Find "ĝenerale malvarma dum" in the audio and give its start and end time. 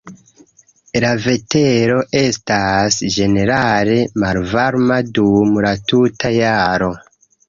3.15-5.53